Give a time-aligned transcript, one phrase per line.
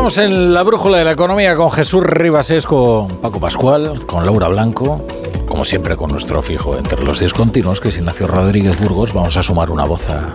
[0.00, 4.48] Estamos en la brújula de la economía con Jesús Ribas, con Paco Pascual, con Laura
[4.48, 5.04] Blanco,
[5.46, 9.12] como siempre con nuestro fijo entre los discontinuos, que es Ignacio Rodríguez Burgos.
[9.12, 10.32] Vamos a sumar una voz a,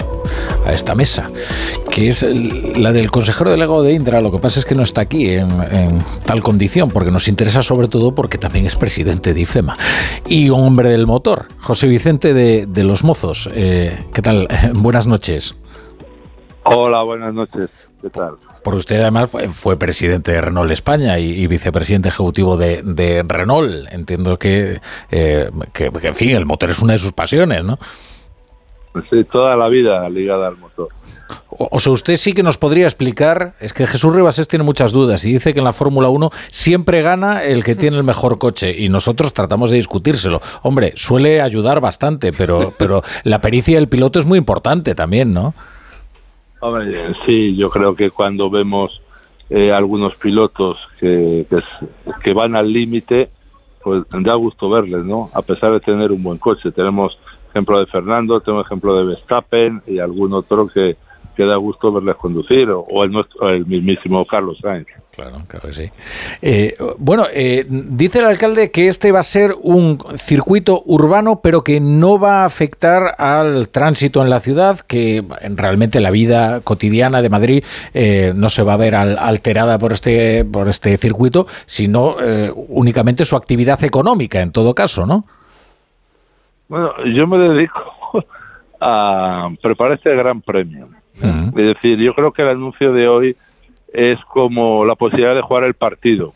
[0.71, 1.31] esta mesa,
[1.89, 2.23] que es
[2.77, 4.21] la del consejero delegado de Indra.
[4.21, 5.49] Lo que pasa es que no está aquí en,
[6.25, 9.75] tal condición, porque nos interesa sobre todo porque también es presidente de IFEMA.
[10.27, 13.49] Y un hombre del motor, José Vicente de, Los Mozos.
[13.51, 14.47] Eh, ¿Qué tal?
[14.75, 15.55] Buenas noches.
[16.67, 17.69] Hola, buenas noches.
[18.01, 18.37] ¿Qué tal?
[18.63, 23.87] Por usted además fue, presidente de Renault España y, vicepresidente ejecutivo de, Renault.
[23.91, 24.79] Entiendo eh,
[25.71, 27.77] que, en fin, el motor es una de sus pasiones, ¿no?
[29.11, 30.87] Sí, toda la vida ligada al motor.
[31.49, 35.23] O, sea, usted sí que nos podría explicar, es que Jesús Ribasés tiene muchas dudas
[35.25, 38.75] y dice que en la Fórmula 1 siempre gana el que tiene el mejor coche
[38.75, 40.41] y nosotros tratamos de discutírselo.
[40.63, 45.53] Hombre, suele ayudar bastante, pero, pero la pericia del piloto es muy importante también, ¿no?
[47.25, 49.01] Sí, yo creo que cuando vemos
[49.49, 51.45] eh, algunos pilotos que,
[52.23, 53.29] que, van al límite,
[53.83, 55.29] pues da gusto verles, ¿no?
[55.33, 56.71] A pesar de tener un buen coche.
[56.71, 57.17] Tenemos
[57.49, 60.97] ejemplo de Fernando, tenemos ejemplo de Verstappen y algún otro que,
[61.35, 64.87] que da gusto verles conducir, o, el, nuestro, el mismísimo Carlos Sainz.
[65.15, 65.89] Claro, claro que sí.
[66.41, 71.63] Eh, bueno, eh, dice el alcalde que este va a ser un circuito urbano, pero
[71.63, 75.23] que no va a afectar al tránsito en la ciudad, que
[75.55, 77.63] realmente la vida cotidiana de Madrid
[77.93, 82.15] eh, no se va a ver alterada por este, por este circuito, sino
[82.67, 85.25] únicamente su actividad económica, en todo caso, ¿no?
[86.67, 87.81] Bueno, yo me dedico
[88.81, 90.89] a preparar este gran premio.
[91.21, 93.35] Es decir, yo creo que el anuncio de hoy
[93.93, 96.33] es como la posibilidad de jugar el partido.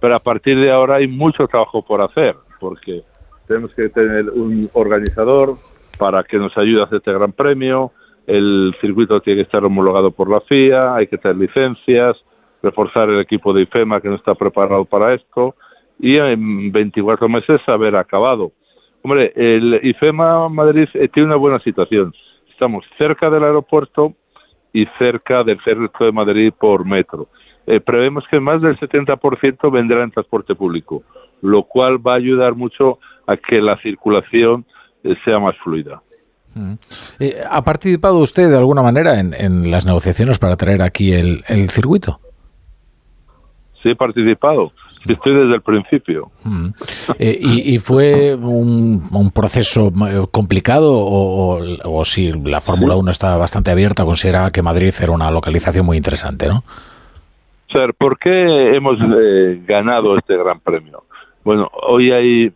[0.00, 3.02] Pero a partir de ahora hay mucho trabajo por hacer, porque
[3.46, 5.56] tenemos que tener un organizador
[5.98, 7.92] para que nos ayude a hacer este gran premio,
[8.26, 12.16] el circuito tiene que estar homologado por la FIA, hay que tener licencias,
[12.62, 15.54] reforzar el equipo de IFEMA que no está preparado para esto
[15.98, 18.52] y en 24 meses haber acabado.
[19.02, 22.12] Hombre, el IFEMA Madrid eh, tiene una buena situación.
[22.58, 24.14] Estamos cerca del aeropuerto,
[24.72, 27.28] y cerca del centro de Madrid por metro.
[27.66, 31.02] Eh, prevemos que más del 70% vendrá en transporte público,
[31.42, 34.64] lo cual va a ayudar mucho a que la circulación
[35.04, 36.00] eh, sea más fluida.
[36.54, 36.74] Mm.
[37.20, 42.20] Eh, ¿Ha participado usted de alguna manera en, las negociaciones para traer aquí el circuito?
[43.82, 44.72] Sí, he participado.
[45.08, 46.30] Estoy desde el principio.
[46.44, 46.68] Mm.
[47.18, 54.04] Eh, y, fue un, proceso eh, complicado o, si la Fórmula 1 estaba bastante abierta,
[54.04, 56.62] consideraba que Madrid era una localización muy interesante, ¿no?
[57.72, 58.30] Ser, ¿por qué
[58.74, 61.04] hemos eh, ganado este gran premio?
[61.44, 62.52] Bueno, hoy hay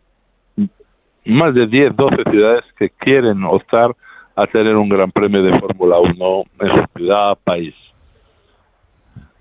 [1.25, 3.95] más de 10, 12 ciudades que quieren optar
[4.35, 7.75] a tener un gran premio de Fórmula 1 en su ciudad, país.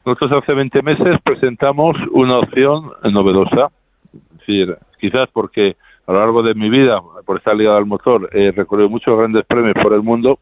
[0.03, 3.69] Nosotros hace 20 meses presentamos una opción novedosa,
[4.13, 5.75] es decir, quizás porque
[6.07, 9.45] a lo largo de mi vida, por estar ligado al motor, he recorrido muchos grandes
[9.45, 10.39] premios por el mundo.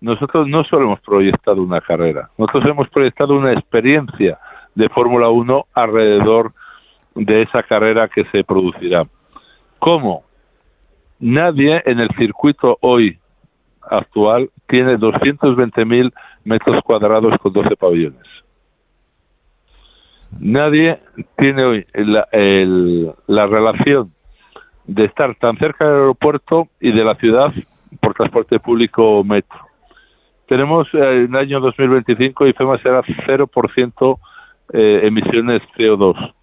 [0.00, 4.38] Nosotros no solo hemos proyectado una carrera, nosotros hemos proyectado una experiencia
[4.74, 6.52] de Fórmula 1 alrededor
[7.14, 9.02] de esa carrera que se producirá.
[9.78, 10.24] ¿Cómo?
[11.18, 13.18] Nadie en el circuito hoy
[13.82, 16.12] actual tiene 220.000
[16.44, 18.40] metros cuadrados con 12 pabellones.
[20.38, 21.00] Nadie
[21.36, 22.28] tiene hoy la,
[23.26, 24.12] la relación
[24.86, 27.52] de estar tan cerca del aeropuerto y de la ciudad
[28.00, 29.58] por transporte público o metro.
[30.46, 34.18] Tenemos eh, en el año 2025 y FEMA será 0%
[34.72, 36.34] eh, emisiones CO2.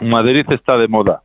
[0.00, 1.22] Madrid está de moda.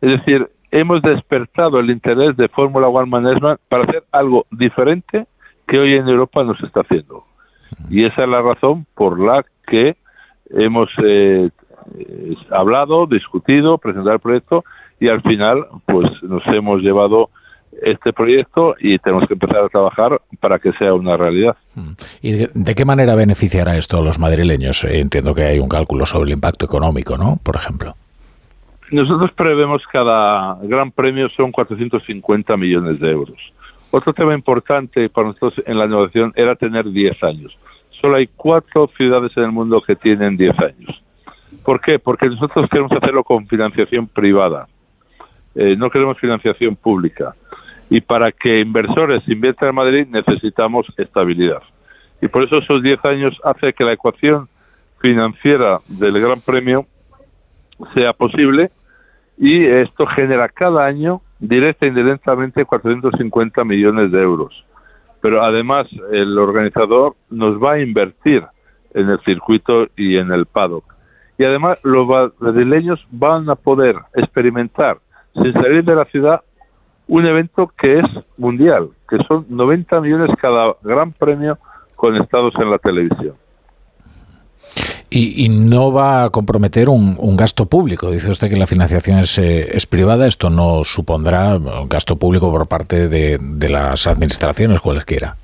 [0.00, 5.26] Es decir, hemos despertado el interés de Fórmula One Management para hacer algo diferente
[5.66, 7.24] que hoy en Europa no se está haciendo.
[7.90, 9.96] Y esa es la razón por la que
[10.50, 11.50] hemos eh,
[12.50, 14.64] hablado, discutido, presentado el proyecto
[15.00, 17.30] y al final pues nos hemos llevado
[17.82, 21.56] este proyecto y tenemos que empezar a trabajar para que sea una realidad.
[21.74, 21.90] Mm.
[22.22, 24.84] ¿Y de, qué manera beneficiará esto a los madrileños?
[24.84, 27.38] Eh, entiendo que hay un cálculo sobre el impacto económico, ¿no?
[27.42, 27.92] Por ejemplo.
[28.90, 33.38] Nosotros prevemos cada gran premio son 450 millones de euros.
[33.90, 37.56] Otro tema importante para nosotros en la negociación era tener 10 años
[38.00, 41.02] solo hay cuatro ciudades en el mundo que tienen 10 años.
[41.64, 41.98] ¿Por qué?
[41.98, 44.66] Porque nosotros queremos hacerlo con financiación privada.
[45.54, 47.34] Eh, no queremos financiación pública.
[47.88, 51.62] Y para que inversores inviertan en Madrid necesitamos estabilidad.
[52.20, 54.48] Y por eso esos 10 años hace que la ecuación
[55.00, 56.86] financiera del Gran Premio
[57.94, 58.70] sea posible
[59.38, 64.64] y esto genera cada año directa e indirectamente 450 millones de euros
[65.26, 68.44] pero además el organizador nos va a invertir
[68.94, 70.84] en el circuito y en el paddock.
[71.36, 72.06] Y además los
[72.38, 74.98] madrileños van a poder experimentar
[75.34, 76.42] sin salir de la ciudad
[77.08, 78.04] un evento que es
[78.36, 81.58] mundial, que son 90 millones cada gran premio
[81.96, 83.34] conectados en la televisión.
[85.08, 88.10] Y, no va a comprometer un, gasto público.
[88.10, 90.26] Dice usted que la financiación es, eh, privada.
[90.26, 95.36] Esto no supondrá un gasto público por parte de, de las administraciones, cualesquiera.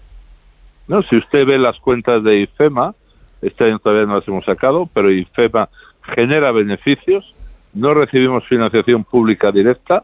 [0.89, 2.95] No, si usted ve las cuentas de IFEMA,
[3.41, 5.69] este año todavía no las hemos sacado, pero IFEMA
[6.15, 7.35] genera beneficios.
[7.73, 10.03] No recibimos financiación pública directa.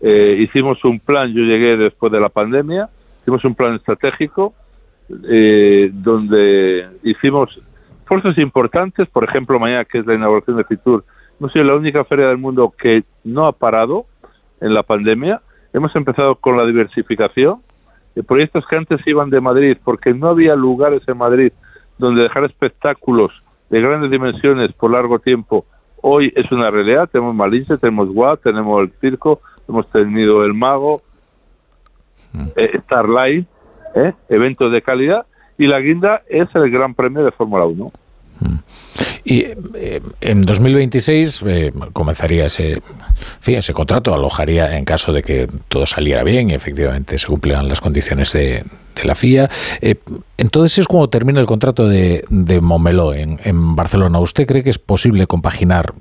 [0.00, 2.88] Eh, hicimos un plan, yo llegué después de la pandemia,
[3.22, 4.54] hicimos un plan estratégico
[5.28, 7.58] eh, donde hicimos
[8.06, 11.04] esfuerzos importantes, por ejemplo, mañana que es la inauguración de Fitur,
[11.40, 14.06] no soy la única feria del mundo que no ha parado
[14.60, 15.42] en la pandemia.
[15.72, 17.62] Hemos empezado con la diversificación
[18.14, 21.52] de proyectos que antes iban de Madrid porque no había lugares en Madrid
[21.98, 23.32] donde dejar espectáculos
[23.70, 25.66] de grandes dimensiones por largo tiempo.
[26.00, 27.08] Hoy es una realidad.
[27.10, 31.02] Tenemos Malinche, tenemos Guad, tenemos el circo, hemos tenido el Mago,
[32.32, 32.46] mm.
[32.54, 33.48] eh, Starlight,
[33.96, 35.26] eh, eventos de calidad
[35.58, 37.92] y la guinda es el Gran Premio de Fórmula 1.
[38.40, 38.56] Mm.
[39.24, 39.40] Y
[39.74, 42.80] eh, en 2026 eh, comenzaría ese,
[43.44, 47.80] ese contrato, alojaría en caso de que todo saliera bien y efectivamente se cumplieran las
[47.80, 48.64] condiciones de,
[49.02, 49.50] la FIA.
[49.80, 49.96] Eh,
[50.38, 54.20] entonces es cuando termina el contrato de, de Momeló en, en, Barcelona.
[54.20, 55.92] ¿Usted cree que es posible compaginar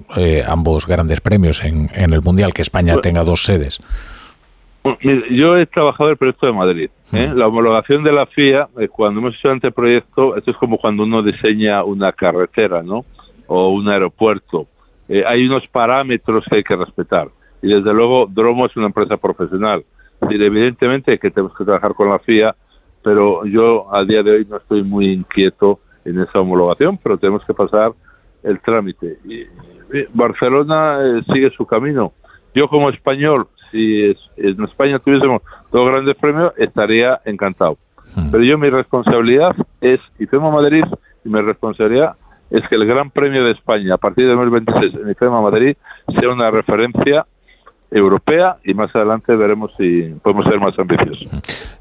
[0.47, 3.81] ambos grandes premios en, en el Mundial, que España tenga dos sedes?
[5.31, 6.89] Yo he trabajado en el proyecto de Madrid.
[7.11, 7.31] ¿eh?
[7.33, 11.23] La homologación de la FIA, eh, cuando hemos hecho anteproyecto, esto es como cuando uno
[11.23, 13.03] diseña una carretera, ¿no?
[13.47, 14.67] O un aeropuerto.
[15.09, 17.29] Eh, hay unos parámetros que hay que respetar.
[17.63, 19.83] Y desde luego, Dromo es una empresa profesional.
[20.29, 22.55] Y evidentemente que tenemos que trabajar con la FIA,
[23.03, 27.43] pero yo a día de hoy no estoy muy inquieto en esa homologación, pero tenemos
[27.45, 27.91] que pasar
[28.43, 29.17] el trámite.
[29.25, 29.45] Y,
[30.13, 32.13] Barcelona sigue su camino.
[32.55, 35.41] Yo como español si en España tuviésemos
[35.71, 37.77] dos grandes premios, estaría encantado.
[38.15, 38.31] Hmm.
[38.31, 40.85] Pero yo mi responsabilidad es, y tengo Madrid,
[41.23, 42.15] y mi responsabilidad
[42.49, 45.75] es que el Gran Premio de España a partir de 2026 en IFEMA Madrid
[46.19, 47.25] sea una referencia
[47.91, 51.27] europea y más adelante veremos si podemos ser más ambiciosos.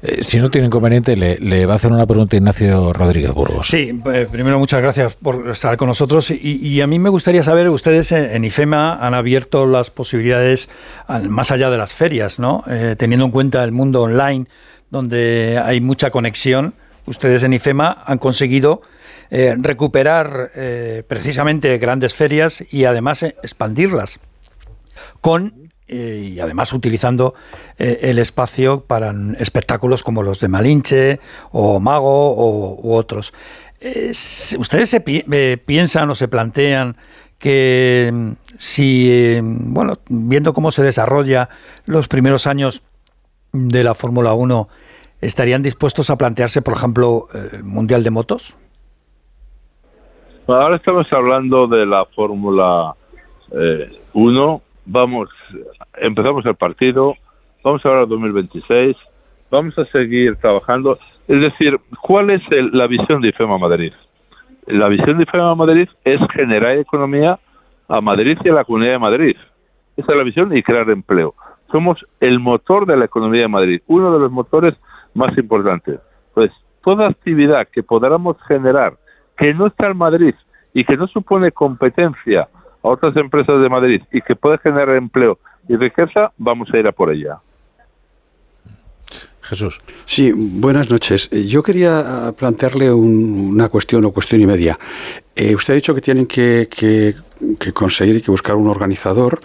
[0.01, 3.67] Eh, si no tiene inconveniente, le, va a hacer una pregunta Ignacio Rodríguez Burgos.
[3.67, 7.69] Sí, eh, primero muchas gracias por estar con nosotros y, a mí me gustaría saber,
[7.69, 10.69] ustedes en IFEMA han abierto las posibilidades
[11.27, 12.63] más allá de las ferias, ¿no?
[12.67, 14.45] Eh, teniendo en cuenta el mundo online
[14.91, 16.75] donde hay mucha conexión,
[17.05, 18.81] ustedes en IFEMA han conseguido
[19.31, 20.51] recuperar
[21.07, 24.19] precisamente grandes ferias y además expandirlas
[25.19, 27.35] con eh, y además utilizando
[27.77, 31.19] eh, el espacio para espectáculos como los de Malinche
[31.51, 33.33] o Mago o, u otros.
[33.79, 36.97] ¿Ustedes se piensan o se plantean
[37.37, 41.49] que mm, si, eh, bueno, viendo cómo se desarrolla
[41.85, 42.81] los primeros años
[43.53, 44.67] de la Fórmula 1,
[45.21, 48.57] estarían dispuestos a plantearse, por ejemplo, el Mundial de Motos?
[50.47, 52.95] Ahora estamos hablando de la Fórmula
[54.13, 55.29] 1 vamos,
[55.95, 57.15] empezamos el partido,
[57.63, 58.95] vamos ahora al 2026,
[59.49, 60.99] vamos a seguir trabajando.
[61.27, 63.93] Es decir, ¿cuál es la visión de IFEMA Madrid?
[64.67, 67.39] La visión de IFEMA Madrid es generar economía
[67.87, 69.35] a Madrid y a la comunidad de Madrid.
[69.97, 71.35] Esa es la visión y crear empleo.
[71.71, 74.75] Somos el motor de la economía de Madrid, uno de los motores
[75.13, 75.99] más importantes.
[76.33, 76.51] Pues
[76.83, 78.93] toda actividad que podamos generar
[79.37, 80.35] que no está en Madrid
[80.73, 82.47] y que no supone competencia
[82.85, 86.87] a otras empresas de Madrid y que puede generar empleo y riqueza, vamos a ir
[86.87, 87.39] a por ella.
[89.41, 89.81] Jesús.
[90.05, 91.29] Sí, buenas noches.
[91.31, 94.77] Eh, yo quería plantearle una cuestión o cuestión y media.
[95.35, 96.67] Eh, usted ha dicho que tienen que,
[97.73, 99.39] conseguir y que buscar un organizador,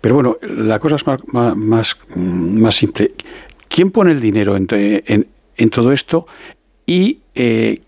[0.00, 1.20] pero bueno, la cosa es más,
[1.56, 3.12] más, más simple.
[3.68, 6.26] ¿Quién pone el dinero en, en, todo esto
[6.86, 7.82] y eh,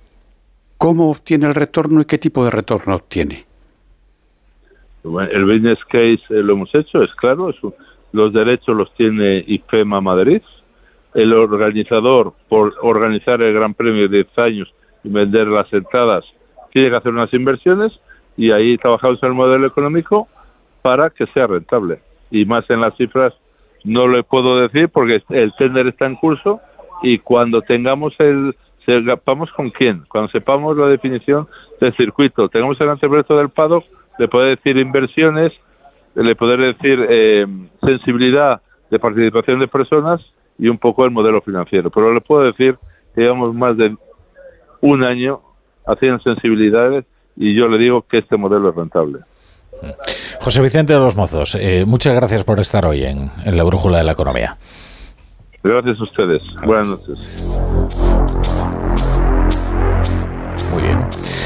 [0.77, 3.48] cómo obtiene el retorno y qué tipo de retorno obtiene?
[5.05, 7.53] El business case eh, lo hemos hecho, es claro,
[8.13, 10.43] los derechos los tiene IFEMA Madrid.
[11.15, 14.75] El organizador, por organizar el Gran Premio de 10 años
[15.05, 16.25] y vender las entradas,
[16.73, 17.93] tiene que hacer unas inversiones
[18.37, 20.29] y ahí trabajamos en el modelo económico
[20.83, 22.01] para que sea rentable.
[22.31, 23.33] Y más en las cifras
[23.85, 26.61] no le puedo decir porque el tender está en curso
[27.03, 31.47] y cuando tengamos el sepamos con quién, cuando sepamos la definición
[31.79, 33.85] del circuito, tengamos el anteproyecto del paddock,
[34.19, 35.53] le puede decir inversiones,
[36.15, 37.47] le puede decir eh,
[37.81, 38.61] sensibilidad
[38.91, 40.21] de participación de personas
[40.59, 41.91] y un poco el modelo financiero.
[41.91, 42.77] Pero le puedo decir
[43.15, 43.97] que llevamos más de
[44.81, 45.41] un año
[45.87, 47.05] haciendo sensibilidades
[47.37, 49.21] y yo le digo que este modelo es rentable.
[50.41, 53.99] José Vicente de los Mozos, eh, muchas gracias por estar hoy en, en la Brújula
[53.99, 54.57] de la Economía.
[55.63, 56.43] Gracias a ustedes.
[56.65, 57.47] Buenas noches.
[60.73, 61.18] Muy bien.